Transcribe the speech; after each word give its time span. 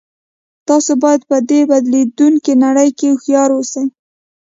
تاسې 0.67 0.93
باید 1.03 1.21
په 1.29 1.37
دې 1.49 1.61
بدلیدونکې 1.71 2.53
نړۍ 2.63 2.89
کې 2.97 3.07
هوښیار 3.11 3.49
اوسئ 3.55 3.85